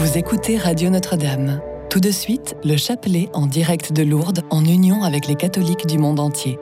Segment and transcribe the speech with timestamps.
[0.00, 1.60] Vous écoutez Radio Notre-Dame.
[1.90, 5.98] Tout de suite, le chapelet en direct de Lourdes en union avec les catholiques du
[5.98, 6.56] monde entier.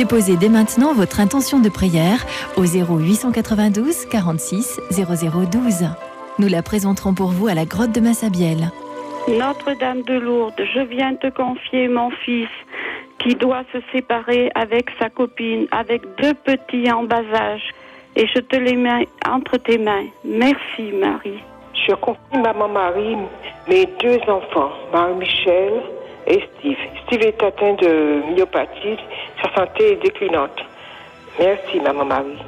[0.00, 2.24] Déposez dès maintenant votre intention de prière
[2.56, 5.90] au 0892 46 0012.
[6.38, 8.70] Nous la présenterons pour vous à la grotte de Massabielle.
[9.28, 12.48] Notre-Dame de Lourdes, je viens te confier mon fils
[13.18, 17.68] qui doit se séparer avec sa copine, avec deux petits en bas âge,
[18.16, 20.06] et je te les mets entre tes mains.
[20.24, 21.42] Merci Marie.
[21.74, 23.18] Je confie maman Marie
[23.68, 25.74] mes deux enfants, Marie-Michel
[26.26, 26.99] et Steve.
[27.10, 28.96] Steve est atteint de myopathie,
[29.42, 30.60] sa santé est déclinante.
[31.40, 32.38] Merci, maman Marie.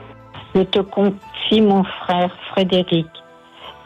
[0.54, 3.08] Je te confie mon frère Frédéric,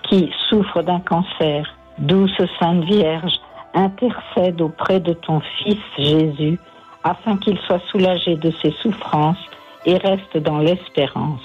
[0.03, 1.65] qui souffre d'un cancer.
[1.97, 3.33] Douce Sainte Vierge,
[3.73, 6.59] intercède auprès de ton Fils Jésus,
[7.05, 9.43] afin qu'il soit soulagé de ses souffrances
[9.87, 11.41] et reste dans l'espérance.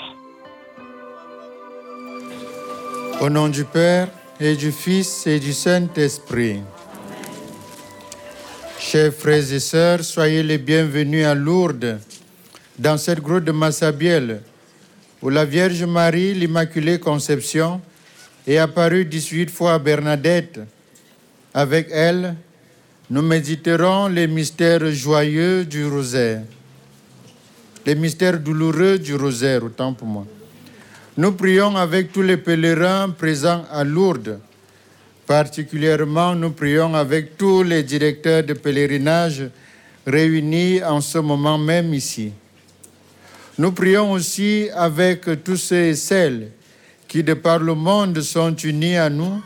[3.21, 4.09] Au nom du Père
[4.41, 6.63] et du Fils et du Saint-Esprit.
[8.83, 11.99] Chers frères et sœurs, soyez les bienvenus à Lourdes,
[12.79, 14.41] dans cette grotte de Massabielle,
[15.21, 17.79] où la Vierge Marie, l'Immaculée Conception,
[18.47, 20.61] est apparue 18 fois à Bernadette.
[21.53, 22.35] Avec elle,
[23.07, 26.41] nous méditerons les mystères joyeux du rosaire,
[27.85, 30.25] les mystères douloureux du rosaire, autant pour moi.
[31.15, 34.39] Nous prions avec tous les pèlerins présents à Lourdes
[35.31, 39.49] Particulièrement, nous prions avec tous les directeurs de pèlerinage
[40.05, 42.33] réunis en ce moment même ici.
[43.57, 46.49] Nous prions aussi avec tous ceux et celles
[47.07, 49.41] qui, de par le monde, sont unis à nous,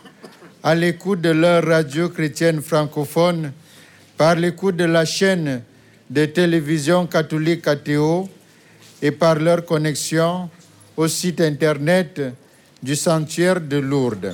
[0.63, 3.51] à l'écoute de leur radio chrétienne francophone,
[4.17, 5.61] par l'écoute de la chaîne
[6.09, 8.27] de télévision catholique ATO
[9.03, 10.49] et par leur connexion
[10.97, 12.19] au site internet
[12.81, 14.33] du sanctuaire de Lourdes.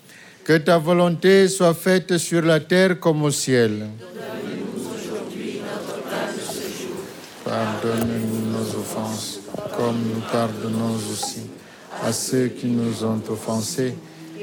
[0.51, 3.87] que ta volonté soit faite sur la terre comme au ciel.
[7.45, 9.39] Pardonne-nous nos offenses,
[9.77, 11.43] comme nous pardonnons aussi
[12.03, 13.95] à ceux qui nous ont offensés,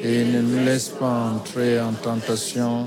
[0.03, 2.87] et ne nous laisse pas entrer en tentation.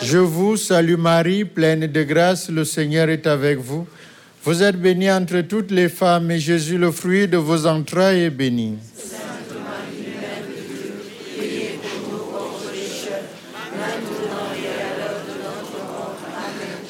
[0.00, 3.86] Je vous salue Marie, pleine de grâce, le Seigneur est avec vous.
[4.42, 8.30] Vous êtes bénie entre toutes les femmes, et Jésus, le fruit de vos entrailles, est
[8.30, 8.78] béni.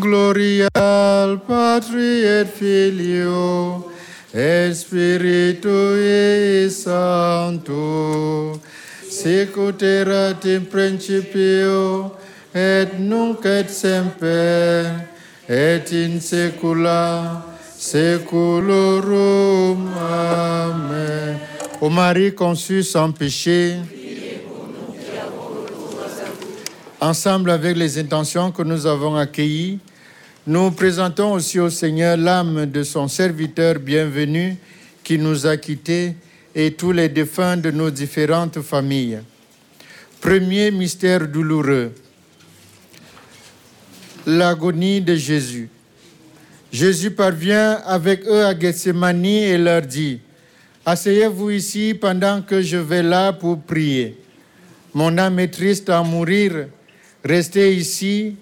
[0.00, 3.90] Gloria al Patri et Filio
[4.32, 8.60] et Spiritui Sancto,
[9.10, 12.12] sicut erat in principio
[12.54, 14.86] et nunc et semper
[15.48, 17.42] et in saecula
[17.78, 19.88] saeculorum.
[19.98, 21.40] Amen.
[21.80, 23.76] Ô Marie conçue sans péché,
[27.00, 29.78] ensemble avec les intentions que nous avons accueillies,
[30.48, 34.56] nous présentons aussi au Seigneur l'âme de son serviteur bienvenu
[35.04, 36.14] qui nous a quittés
[36.54, 39.18] et tous les défunts de nos différentes familles.
[40.22, 41.92] Premier mystère douloureux,
[44.26, 45.68] l'agonie de Jésus.
[46.72, 50.18] Jésus parvient avec eux à Gethsemane et leur dit,
[50.86, 54.16] Asseyez-vous ici pendant que je vais là pour prier.
[54.94, 56.68] Mon âme est triste à mourir,
[57.22, 58.34] restez ici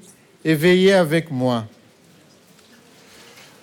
[0.44, 1.66] et veillez avec moi.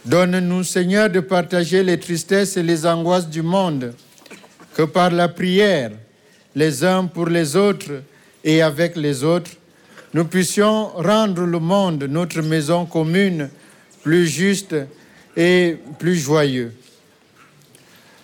[0.06, 3.94] Donne-nous, Seigneur, de partager les tristesses et les angoisses du monde,
[4.76, 5.92] que par la prière,
[6.56, 8.02] les uns pour les autres
[8.44, 9.52] et avec les autres,
[10.14, 13.50] nous puissions rendre le monde, notre maison commune,
[14.04, 14.76] plus juste
[15.38, 16.74] et plus joyeux.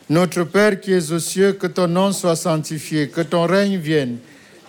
[0.10, 4.18] Notre Père qui es aux cieux, que ton nom soit sanctifié, que ton règne vienne,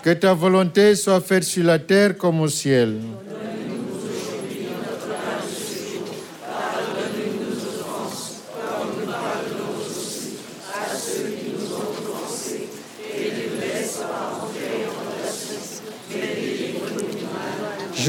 [0.02, 2.98] que ta volonté soit faite sur la terre comme au ciel.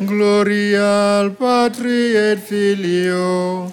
[0.00, 3.66] Gloria Patri et Filio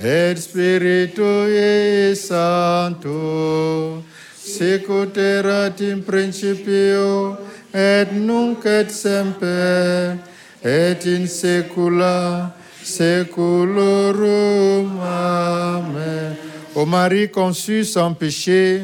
[0.00, 4.00] et Spiritui Sancto,
[4.38, 7.36] sicut in principio
[7.74, 10.18] et nunc et semper
[10.62, 15.00] et in saecula saeculorum.
[15.00, 16.36] Amen.
[16.76, 18.82] Ô Marie conçue sans péché,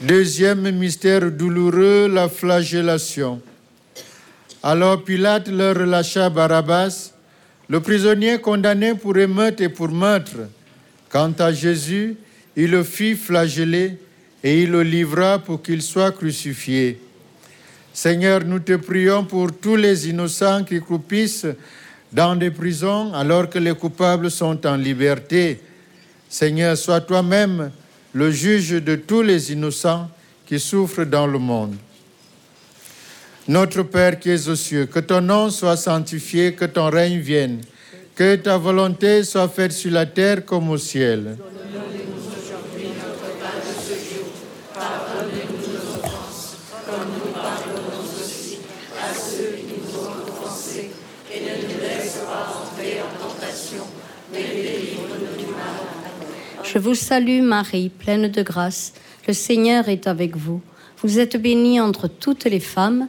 [0.00, 3.40] deuxième mystère douloureux, la flagellation.
[4.62, 7.12] Alors Pilate leur relâcha Barabbas,
[7.68, 10.48] le prisonnier condamné pour émeute et pour meurtre.
[11.08, 12.16] Quant à Jésus,
[12.56, 13.98] il le fit flageller
[14.42, 17.00] et il le livra pour qu'il soit crucifié.
[17.92, 21.46] Seigneur, nous te prions pour tous les innocents qui croupissent
[22.12, 25.60] dans des prisons alors que les coupables sont en liberté.
[26.28, 27.70] Seigneur, sois toi-même
[28.12, 30.10] le juge de tous les innocents
[30.46, 31.76] qui souffrent dans le monde.
[33.48, 37.60] Notre Père qui es aux cieux, que ton nom soit sanctifié, que ton règne vienne,
[38.16, 41.36] que ta volonté soit faite sur la terre comme au ciel.
[56.64, 58.92] Je vous salue Marie, pleine de grâce.
[59.28, 60.60] Le Seigneur est avec vous.
[61.02, 63.08] Vous êtes bénie entre toutes les femmes,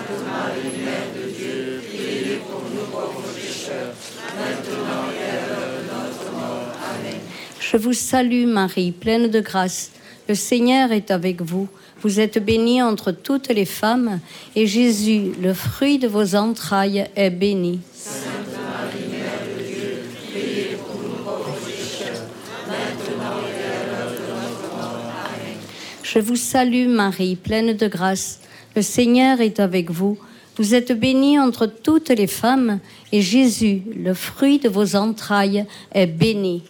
[7.71, 9.91] Je vous salue Marie, pleine de grâce.
[10.27, 11.69] Le Seigneur est avec vous.
[12.01, 14.19] Vous êtes bénie entre toutes les femmes,
[14.57, 17.79] et Jésus, le fruit de vos entrailles, est béni.
[26.03, 28.41] Je vous salue Marie, pleine de grâce.
[28.75, 30.17] Le Seigneur est avec vous.
[30.57, 32.79] Vous êtes bénie entre toutes les femmes,
[33.13, 36.63] et Jésus, le fruit de vos entrailles, est béni.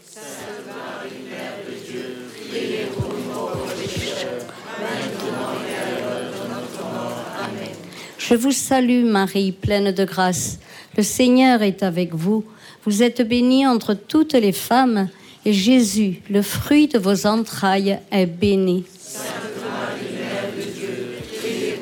[8.32, 10.58] Je vous salue Marie, pleine de grâce.
[10.96, 12.46] Le Seigneur est avec vous.
[12.86, 15.10] Vous êtes bénie entre toutes les femmes,
[15.44, 18.86] et Jésus, le fruit de vos entrailles, est béni.
[18.98, 19.26] Sainte
[19.62, 21.74] Marie, Mère de Dieu, et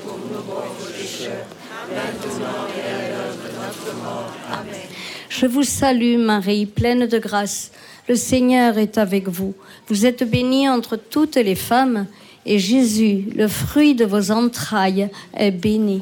[1.94, 2.12] à
[3.68, 4.34] notre mort.
[4.52, 4.74] Amen.
[5.30, 7.70] Je vous salue Marie, pleine de grâce.
[8.08, 9.54] Le Seigneur est avec vous.
[9.88, 12.08] Vous êtes bénie entre toutes les femmes,
[12.48, 16.02] et Jésus, le fruit de vos entrailles, est béni.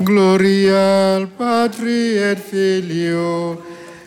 [0.00, 3.62] Gloria al Patri et Filio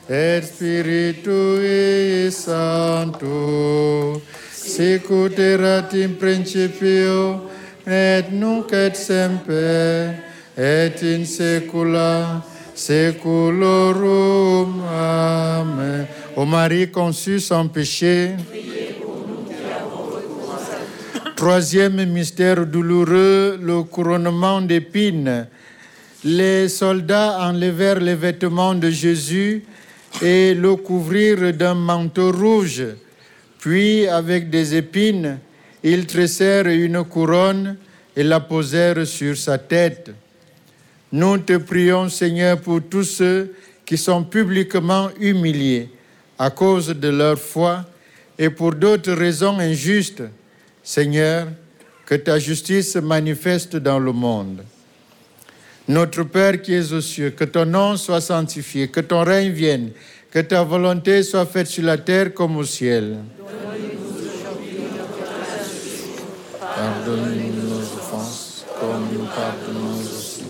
[0.08, 4.22] et Spiritui Sancto,
[4.53, 7.50] sicut erat in principio
[7.86, 10.13] et nunc et semper
[10.55, 12.43] et in saecula
[12.75, 14.84] saeculorum.
[14.89, 16.08] Amen.
[16.36, 18.36] Ô Marie conçue sans péché,
[21.36, 25.48] Troisième mystère douloureux, le couronnement d'épines.
[26.23, 29.63] Les soldats enlevèrent les vêtements de Jésus
[30.21, 32.83] et le couvrirent d'un manteau rouge.
[33.59, 35.39] Puis, avec des épines,
[35.81, 37.77] ils tressèrent une couronne
[38.17, 40.11] et la posèrent sur sa tête.
[41.11, 43.53] Nous te prions, Seigneur, pour tous ceux
[43.85, 45.89] qui sont publiquement humiliés
[46.38, 47.85] à cause de leur foi
[48.38, 50.23] et pour d'autres raisons injustes.
[50.83, 51.47] Seigneur,
[52.05, 54.63] que ta justice se manifeste dans le monde.
[55.89, 59.89] Notre Père qui es aux cieux, que ton nom soit sanctifié, que ton règne vienne,
[60.29, 63.17] que ta volonté soit faite sur la terre comme au ciel.
[66.62, 70.43] Pardonne-nous nos offenses, comme nous pardonnons aussi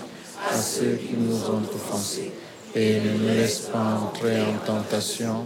[0.52, 2.34] à ceux qui nous ont offensés.
[2.76, 5.46] Et ne nous laisse pas entrer en tentation.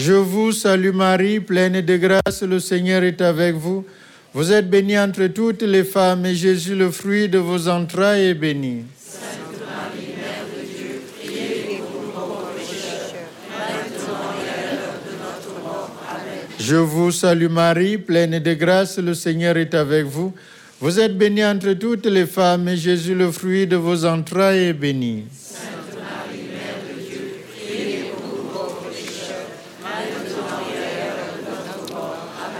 [0.00, 3.84] Je vous salue Marie, pleine de grâce, le Seigneur est avec vous.
[4.32, 8.34] Vous êtes bénie entre toutes les femmes, et Jésus, le fruit de vos entrailles, est
[8.34, 8.84] béni.
[8.96, 11.82] Sainte Marie, Mère de Dieu, priez
[12.14, 12.48] pour.
[16.08, 16.56] Amen.
[16.58, 20.32] Je vous salue Marie, pleine de grâce, le Seigneur est avec vous.
[20.80, 24.72] Vous êtes bénie entre toutes les femmes, et Jésus, le fruit de vos entrailles, est
[24.72, 25.24] béni.
[25.30, 29.50] Sainte Marie, Mère de Dieu, priez pour nous pauvres pécheurs,
[29.82, 32.28] maintenant et à l'heure de notre mort.
[32.46, 32.59] Amen.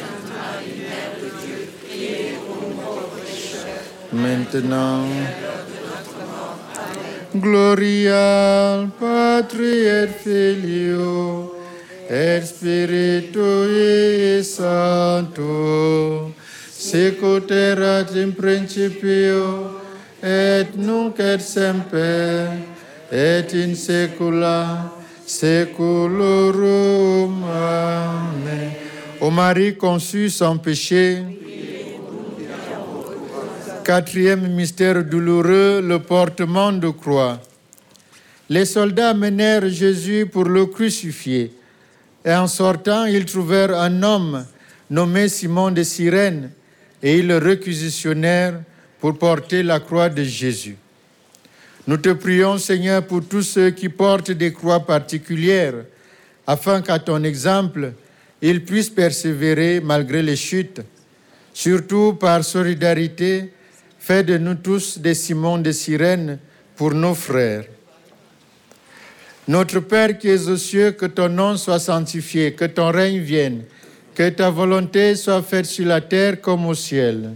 [4.11, 5.07] Maintenant,
[7.33, 11.55] Gloria al Patri et Filio
[12.09, 16.33] et Spiritui Sancto,
[16.69, 19.79] sicut erat in principio
[20.21, 22.49] et nunc et semper
[23.11, 24.91] et in saecula
[25.25, 27.43] saeculorum.
[27.47, 28.71] Amen.
[29.21, 31.40] Ô Marie conçue sans péché,
[33.91, 37.41] Quatrième mystère douloureux, le portement de croix.
[38.47, 41.51] Les soldats menèrent Jésus pour le crucifier.
[42.23, 44.45] Et en sortant, ils trouvèrent un homme
[44.89, 46.51] nommé Simon de Cyrène
[47.03, 48.61] et ils le réquisitionnèrent
[49.01, 50.77] pour porter la croix de Jésus.
[51.85, 55.83] Nous te prions, Seigneur, pour tous ceux qui portent des croix particulières,
[56.47, 57.91] afin qu'à ton exemple,
[58.41, 60.79] ils puissent persévérer malgré les chutes.
[61.53, 63.51] Surtout par solidarité,
[64.01, 66.39] fais de nous tous des Simons de Cyrène
[66.75, 67.65] pour nos frères.
[69.47, 73.61] Notre Père qui es aux cieux, que ton nom soit sanctifié, que ton règne vienne,
[74.15, 77.35] que ta volonté soit faite sur la terre comme au ciel.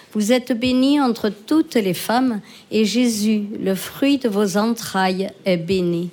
[0.13, 5.57] Vous êtes bénie entre toutes les femmes, et Jésus, le fruit de vos entrailles, est
[5.57, 6.09] béni.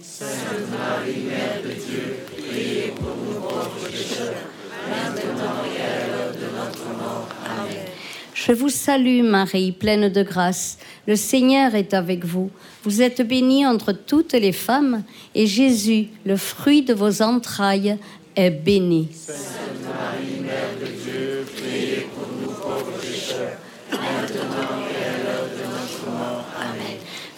[8.34, 10.78] Je vous salue Marie, pleine de grâce.
[11.06, 12.50] Le Seigneur est avec vous.
[12.84, 15.02] Vous êtes bénie entre toutes les femmes,
[15.34, 17.98] et Jésus, le fruit de vos entrailles,
[18.36, 19.08] est béni.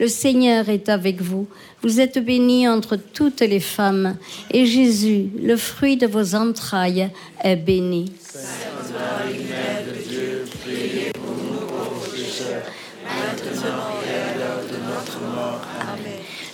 [0.00, 1.46] Le Seigneur est avec vous.
[1.82, 4.16] Vous êtes bénie entre toutes les femmes,
[4.50, 7.10] et Jésus, le fruit de vos entrailles,
[7.42, 8.12] est béni.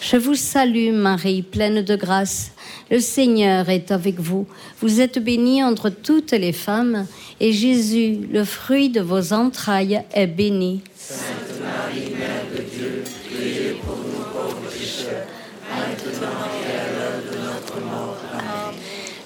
[0.02, 2.50] Je vous salue Marie, pleine de grâce.
[2.90, 4.46] Le Seigneur est avec vous.
[4.80, 7.06] Vous êtes bénie entre toutes les femmes,
[7.38, 10.82] et Jésus, le fruit de vos entrailles, est béni.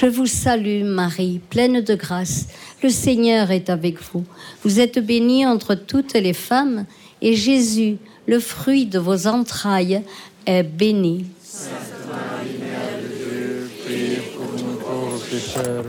[0.00, 2.46] Je vous salue Marie, pleine de grâce.
[2.82, 4.24] Le Seigneur est avec vous.
[4.64, 6.86] Vous êtes bénie entre toutes les femmes,
[7.20, 10.00] et Jésus, le fruit de vos entrailles,
[10.46, 11.26] est béni.
[11.42, 11.72] Sainte
[12.08, 15.84] Marie, Mère de Dieu, Priez pour nous pauvres pécheurs.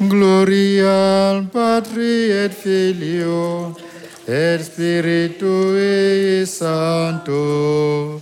[0.00, 3.72] Gloria al Patri et Filio
[4.26, 8.20] et Spiritui Sancto,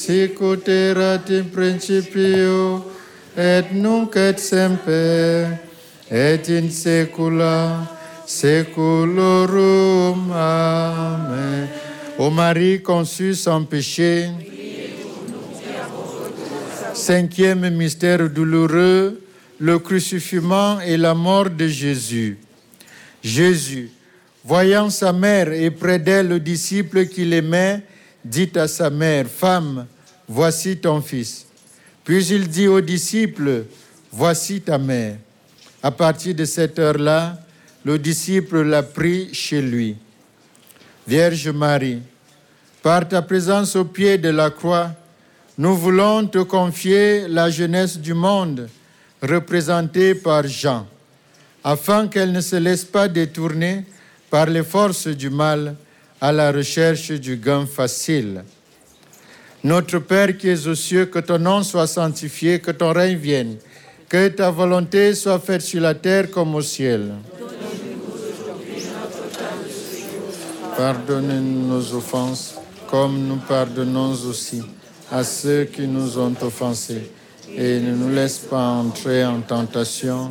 [0.00, 2.84] sic ut erat in principio
[3.36, 5.58] et nunc et semper
[6.10, 7.86] et in saecula
[8.26, 10.32] saeculorum.
[10.32, 11.68] Amen.
[12.18, 14.30] Ô Marie conçue sans péché,
[16.94, 19.20] Cinquième mystère douloureux,
[19.58, 22.38] le crucifixion et la mort de Jésus.
[23.22, 23.90] Jésus,
[24.44, 27.82] voyant sa mère et près d'elle le disciple qu'il aimait,
[28.24, 29.86] dit à sa mère, Femme,
[30.28, 31.46] voici ton fils.
[32.04, 33.64] Puis il dit aux disciples,
[34.12, 35.16] Voici ta mère.
[35.82, 37.38] À partir de cette heure-là,
[37.84, 39.96] le disciple l'a pris chez lui.
[41.06, 42.02] Vierge Marie,
[42.82, 44.90] par ta présence au pied de la croix,
[45.56, 48.68] nous voulons te confier la jeunesse du monde,
[49.22, 50.86] représentée par Jean,
[51.62, 53.84] afin qu'elle ne se laisse pas détourner
[54.28, 55.76] par les forces du mal
[56.20, 58.44] à la recherche du gain facile.
[59.64, 63.56] Notre Père qui es aux cieux, que ton nom soit sanctifié, que ton règne vienne,
[64.08, 67.14] que ta volonté soit faite sur la terre comme au ciel.
[70.76, 72.54] Pardonne-nous nos offenses,
[72.88, 74.62] comme nous pardonnons aussi
[75.10, 77.10] à ceux qui nous ont offensés.
[77.54, 80.30] Et ne nous laisse pas entrer en tentation.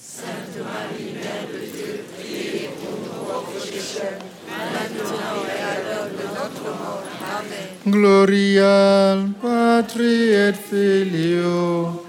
[7.83, 12.05] Gloria Patri et Filio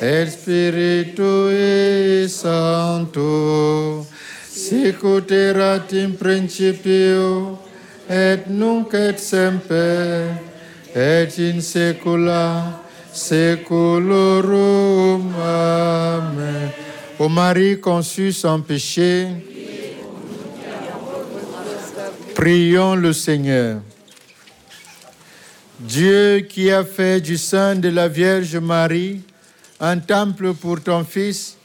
[0.00, 4.06] et Spiritui Sancto,
[4.48, 7.58] sicut erat in principio
[8.08, 10.30] et nunc et semper
[10.94, 12.78] et in saecula
[13.12, 14.54] saeculorum.
[15.42, 16.70] Amen.
[17.18, 19.26] Ô Marie conçue sans péché,
[22.36, 23.80] prions le Seigneur.
[25.78, 29.20] Dieu qui a fait du sein de la Vierge Marie
[29.78, 31.58] un temple pour ton Fils,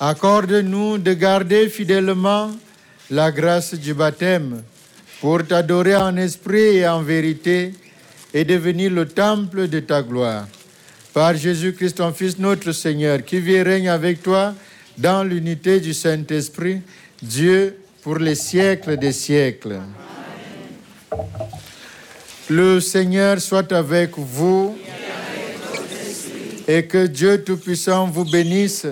[0.00, 2.50] accorde-nous de garder fidèlement
[3.08, 4.62] la grâce du baptême
[5.20, 7.72] pour t'adorer en esprit et en vérité
[8.34, 10.48] et devenir le temple de ta gloire.
[11.14, 14.54] Par Jésus-Christ, ton Fils, notre Seigneur, qui vit et règne avec toi
[14.98, 16.80] dans l'unité du Saint-Esprit,
[17.22, 19.78] Dieu pour les siècles des siècles.
[22.54, 24.76] Le Seigneur soit avec vous
[26.68, 28.86] et que Dieu Tout-Puissant vous bénisse,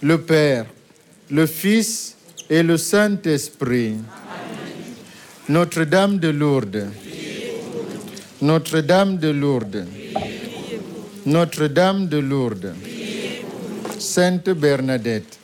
[0.00, 0.66] le Père,
[1.28, 2.14] le Fils
[2.48, 3.96] et le Saint-Esprit.
[5.48, 6.86] Notre-Dame de Lourdes,
[8.40, 9.86] Notre-Dame de Lourdes,
[11.26, 12.74] Notre-Dame de Lourdes,
[13.98, 15.36] Sainte Bernadette,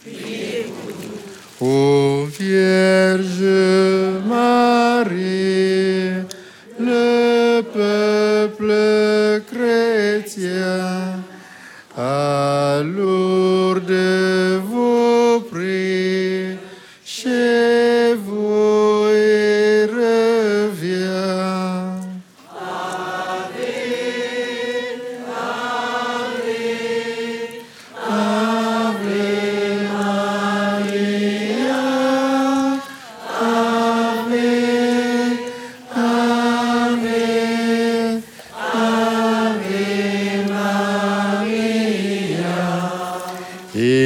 [1.61, 3.43] Ô Vierge
[4.25, 5.11] Marie,
[6.79, 8.73] le peuple
[9.51, 11.23] chrétien,
[11.97, 14.61] à Lourdes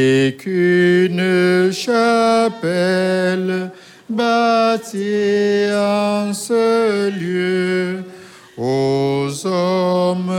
[0.05, 3.71] Qu'une chapelle
[4.09, 8.05] bâtie en ce lieu
[8.59, 10.31] aux hommes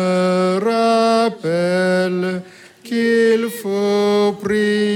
[0.64, 2.42] rappelle
[2.84, 4.95] qu'il faut prier